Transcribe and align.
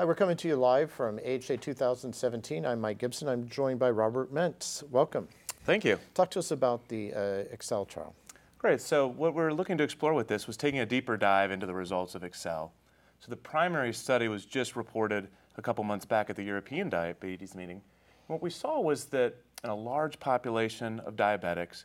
Hi, 0.00 0.06
we're 0.06 0.14
coming 0.14 0.38
to 0.38 0.48
you 0.48 0.56
live 0.56 0.90
from 0.90 1.18
AHA 1.18 1.56
2017. 1.60 2.64
I'm 2.64 2.80
Mike 2.80 2.96
Gibson. 2.96 3.28
I'm 3.28 3.46
joined 3.50 3.78
by 3.78 3.90
Robert 3.90 4.32
Mentz. 4.32 4.82
Welcome. 4.88 5.28
Thank 5.64 5.84
you. 5.84 5.98
Talk 6.14 6.30
to 6.30 6.38
us 6.38 6.52
about 6.52 6.88
the 6.88 7.12
uh, 7.12 7.54
EXSCEL 7.54 7.86
trial. 7.86 8.14
Great. 8.56 8.80
So, 8.80 9.08
what 9.08 9.34
we're 9.34 9.52
looking 9.52 9.76
to 9.76 9.84
explore 9.84 10.14
with 10.14 10.26
this 10.26 10.46
was 10.46 10.56
taking 10.56 10.80
a 10.80 10.86
deeper 10.86 11.18
dive 11.18 11.50
into 11.50 11.66
the 11.66 11.74
results 11.74 12.14
of 12.14 12.22
EXSCEL. 12.22 12.70
So, 13.18 13.28
the 13.28 13.36
primary 13.36 13.92
study 13.92 14.28
was 14.28 14.46
just 14.46 14.74
reported 14.74 15.28
a 15.58 15.60
couple 15.60 15.84
months 15.84 16.06
back 16.06 16.30
at 16.30 16.36
the 16.36 16.44
European 16.44 16.88
Diabetes 16.88 17.54
Meeting. 17.54 17.82
What 18.26 18.40
we 18.40 18.48
saw 18.48 18.80
was 18.80 19.04
that 19.06 19.34
in 19.62 19.68
a 19.68 19.76
large 19.76 20.18
population 20.18 21.00
of 21.00 21.14
diabetics, 21.14 21.84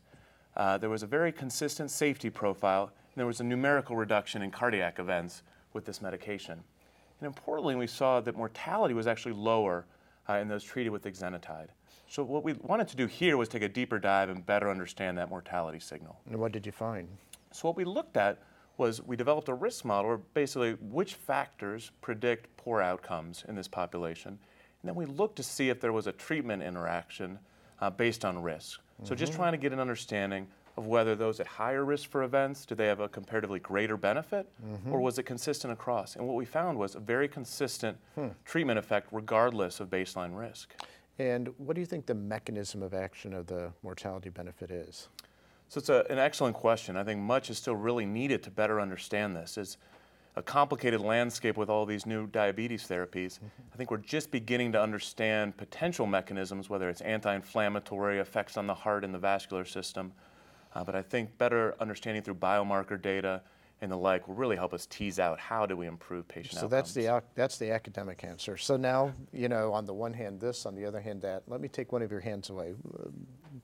uh, 0.55 0.77
there 0.77 0.89
was 0.89 1.03
a 1.03 1.07
very 1.07 1.33
consistent 1.33 1.91
safety 1.91 2.29
profile, 2.29 2.83
and 2.83 3.17
there 3.17 3.27
was 3.27 3.41
a 3.41 3.43
numerical 3.43 3.97
reduction 3.97 4.41
in 4.41 4.51
cardiac 4.51 4.99
events 4.99 5.43
with 5.73 5.83
this 5.83 6.01
medication. 6.01 6.63
And 7.19 7.27
importantly, 7.27 7.75
we 7.75 7.87
saw 7.87 8.19
that 8.21 8.35
mortality 8.35 8.93
was 8.93 9.07
actually 9.07 9.33
lower 9.33 9.85
uh, 10.29 10.33
in 10.33 10.47
those 10.47 10.63
treated 10.63 10.89
with 10.89 11.03
exenatide. 11.03 11.67
So 12.07 12.23
what 12.23 12.43
we 12.43 12.53
wanted 12.53 12.87
to 12.89 12.95
do 12.95 13.07
here 13.07 13.37
was 13.37 13.49
take 13.49 13.63
a 13.63 13.69
deeper 13.69 13.99
dive 13.99 14.29
and 14.29 14.45
better 14.45 14.69
understand 14.69 15.17
that 15.17 15.29
mortality 15.29 15.79
signal. 15.79 16.19
And 16.29 16.37
what 16.37 16.51
did 16.51 16.65
you 16.65 16.71
find? 16.71 17.07
So 17.51 17.67
what 17.67 17.77
we 17.77 17.85
looked 17.85 18.17
at 18.17 18.39
was 18.77 19.01
we 19.01 19.15
developed 19.15 19.47
a 19.47 19.53
risk 19.53 19.85
model, 19.85 20.11
or 20.11 20.17
basically 20.17 20.73
which 20.81 21.13
factors 21.13 21.91
predict 22.01 22.55
poor 22.57 22.81
outcomes 22.81 23.45
in 23.47 23.55
this 23.55 23.67
population. 23.67 24.37
And 24.81 24.89
then 24.89 24.95
we 24.95 25.05
looked 25.05 25.37
to 25.37 25.43
see 25.43 25.69
if 25.69 25.79
there 25.79 25.93
was 25.93 26.07
a 26.07 26.11
treatment 26.11 26.61
interaction 26.61 27.39
uh, 27.79 27.89
based 27.89 28.25
on 28.25 28.41
risk. 28.41 28.79
Mm-hmm. 28.79 29.05
So 29.05 29.15
just 29.15 29.31
mm-hmm. 29.31 29.41
trying 29.41 29.51
to 29.53 29.57
get 29.57 29.71
an 29.73 29.79
understanding 29.79 30.47
of 30.77 30.87
whether 30.87 31.15
those 31.15 31.39
at 31.39 31.47
higher 31.47 31.85
risk 31.85 32.09
for 32.09 32.23
events, 32.23 32.65
do 32.65 32.75
they 32.75 32.87
have 32.87 32.99
a 32.99 33.07
comparatively 33.07 33.59
greater 33.59 33.95
benefit, 33.95 34.47
mm-hmm. 34.65 34.91
or 34.91 34.99
was 34.99 35.17
it 35.17 35.23
consistent 35.23 35.71
across? 35.71 36.15
And 36.15 36.27
what 36.27 36.35
we 36.35 36.45
found 36.45 36.77
was 36.77 36.95
a 36.95 36.99
very 36.99 37.27
consistent 37.27 37.97
hmm. 38.15 38.27
treatment 38.43 38.77
effect 38.77 39.07
regardless 39.11 39.79
of 39.79 39.89
baseline 39.89 40.37
risk. 40.37 40.73
And 41.17 41.49
what 41.57 41.75
do 41.75 41.79
you 41.79 41.87
think 41.87 42.05
the 42.05 42.15
mechanism 42.15 42.83
of 42.83 42.93
action 42.93 43.33
of 43.33 43.47
the 43.47 43.71
mortality 43.83 44.29
benefit 44.29 44.69
is? 44.69 45.07
So 45.69 45.79
it's 45.79 45.89
a, 45.89 46.05
an 46.09 46.19
excellent 46.19 46.55
question. 46.55 46.97
I 46.97 47.03
think 47.03 47.21
much 47.21 47.49
is 47.49 47.57
still 47.57 47.75
really 47.75 48.05
needed 48.05 48.43
to 48.43 48.51
better 48.51 48.81
understand 48.81 49.35
this. 49.35 49.57
It's 49.57 49.77
a 50.35 50.41
complicated 50.41 50.99
landscape 50.99 51.55
with 51.55 51.69
all 51.69 51.85
these 51.85 52.05
new 52.05 52.27
diabetes 52.27 52.83
therapies. 52.83 53.35
Mm-hmm. 53.35 53.61
I 53.73 53.77
think 53.77 53.91
we're 53.91 53.97
just 53.97 54.31
beginning 54.31 54.73
to 54.73 54.81
understand 54.81 55.55
potential 55.55 56.05
mechanisms, 56.05 56.69
whether 56.69 56.89
it's 56.89 57.01
anti-inflammatory 57.01 58.19
effects 58.19 58.57
on 58.57 58.67
the 58.67 58.73
heart 58.73 59.05
and 59.05 59.13
the 59.13 59.19
vascular 59.19 59.63
system, 59.63 60.11
uh, 60.75 60.83
but 60.83 60.95
I 60.95 61.01
think 61.01 61.37
better 61.37 61.75
understanding 61.79 62.21
through 62.21 62.35
biomarker 62.35 63.01
data 63.01 63.41
and 63.81 63.91
the 63.91 63.97
like 63.97 64.27
will 64.27 64.35
really 64.35 64.55
help 64.55 64.73
us 64.73 64.85
tease 64.85 65.19
out 65.19 65.39
how 65.39 65.65
do 65.65 65.75
we 65.75 65.85
improve 65.85 66.27
patient 66.27 66.53
so 66.53 66.65
outcomes. 66.65 66.71
that's 66.71 66.93
the 66.93 67.23
that's 67.35 67.57
the 67.57 67.71
academic 67.71 68.23
answer. 68.23 68.57
So 68.57 68.77
now 68.77 69.13
you 69.33 69.49
know 69.49 69.73
on 69.73 69.85
the 69.85 69.93
one 69.93 70.13
hand 70.13 70.39
this, 70.39 70.65
on 70.65 70.75
the 70.75 70.85
other 70.85 71.01
hand 71.01 71.21
that. 71.21 71.43
Let 71.47 71.61
me 71.61 71.67
take 71.67 71.91
one 71.91 72.01
of 72.01 72.09
your 72.09 72.21
hands 72.21 72.49
away. 72.49 72.73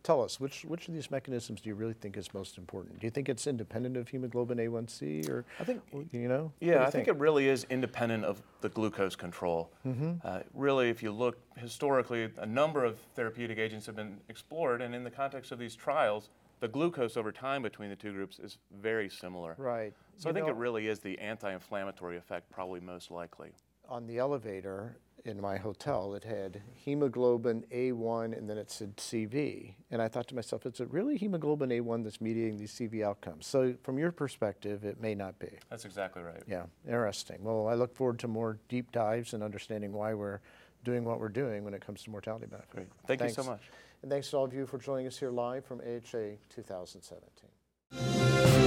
Tell 0.03 0.22
us 0.22 0.40
which 0.40 0.66
which 0.66 0.88
of 0.88 0.94
these 0.94 1.09
mechanisms 1.12 1.62
do 1.62 1.70
you 1.70 1.76
really 1.76 1.94
think 1.94 2.18
is 2.18 2.34
most 2.34 2.58
important? 2.58 3.00
Do 3.00 3.08
you 3.08 3.12
think 3.12 3.30
it's 3.30 3.48
independent 3.48 3.96
of 3.96 4.09
hemoglobin 4.09 4.58
A1C, 4.58 5.30
or 5.30 5.46
I 5.59 5.64
think 5.64 5.81
you 6.12 6.28
know? 6.28 6.52
Yeah, 6.59 6.81
I 6.81 6.84
think? 6.84 7.06
think? 7.06 7.08
it 7.08 7.18
really 7.18 7.48
is 7.48 7.66
independent 7.70 8.25
of 8.25 8.42
the 8.59 8.70
glucose 8.70 9.16
control. 9.16 9.72
Mm-hmm. 9.88 10.14
Uh, 10.23 10.40
really, 10.53 10.90
if 10.90 11.02
you 11.02 11.12
look 11.12 11.38
historically, 11.56 12.30
a 12.38 12.46
number 12.46 12.84
of 12.84 13.00
therapeutic 13.16 13.58
agents 13.58 13.86
have 13.86 13.96
been 13.96 14.20
explored, 14.28 14.81
and 14.81 14.94
in 14.94 15.03
the 15.03 15.12
context 15.12 15.52
of 15.52 15.59
these 15.59 15.75
trials 15.75 16.30
the 16.62 16.68
glucose 16.68 17.18
over 17.18 17.32
time 17.32 17.64
between 17.64 17.90
the 17.90 17.96
two 17.96 18.14
groups 18.14 18.40
is 18.40 18.60
very 18.80 19.10
similar. 19.10 19.56
Right. 19.58 19.94
So 20.18 20.30
you 20.30 20.32
I 20.32 20.34
think 20.34 20.46
know, 20.46 20.54
it 20.54 20.58
really 20.58 20.88
is 20.88 21.00
the 21.00 21.20
anti-inflammatory 21.20 22.18
effect 22.18 22.50
probably 22.50 22.80
most 22.80 23.12
likely. 23.12 23.52
On 23.90 24.08
the 24.08 24.20
elevator 24.20 24.96
in 25.26 25.42
my 25.42 25.58
hotel, 25.58 26.14
it 26.14 26.24
had 26.24 26.62
hemoglobin 26.76 27.66
A1 27.72 28.38
and 28.38 28.48
then 28.48 28.58
it 28.58 28.70
said 28.70 28.96
CV. 28.98 29.74
And 29.90 30.02
I 30.02 30.08
thought 30.08 30.28
to 30.30 30.36
myself, 30.36 30.66
is 30.68 30.80
it 30.80 30.92
really 30.92 31.18
hemoglobin 31.18 31.70
A1 31.72 32.04
that's 32.04 32.22
mediating 32.22 32.58
these 32.58 32.72
CV 32.72 33.04
outcomes? 33.04 33.48
So 33.48 33.74
from 33.82 33.98
your 33.98 34.12
perspective, 34.12 34.86
it 34.86 35.02
may 35.02 35.16
not 35.16 35.40
be. 35.40 35.50
That's 35.70 35.86
exactly 35.86 36.22
right. 36.22 36.44
Yeah, 36.48 36.66
interesting. 36.88 37.40
Well, 37.42 37.68
I 37.68 37.74
look 37.74 37.96
forward 37.96 38.20
to 38.20 38.28
more 38.28 38.60
deep 38.70 38.92
dives 38.92 39.34
and 39.34 39.42
understanding 39.44 39.94
why 39.94 40.14
we're 40.14 40.40
doing 40.84 41.03
what 41.03 41.19
we're 41.19 41.30
doing 41.30 41.64
when 41.64 41.74
it 41.74 41.86
comes 41.86 42.03
to 42.03 42.09
mortality 42.09 42.46
benefit. 42.46 42.69
Great. 42.72 42.88
Thank 43.08 43.19
thanks. 43.19 43.38
you 43.38 43.44
so 43.44 43.50
much. 43.50 43.62
And 44.02 44.12
thanks 44.12 44.30
to 44.31 44.38
all 44.38 44.46
of 44.46 44.53
you 44.53 44.66
for 44.66 44.78
joining 44.78 45.08
us 45.08 45.18
here 45.18 45.30
live 45.30 45.66
from 45.66 45.80
AHA 45.80 46.38
2017. 46.50 48.61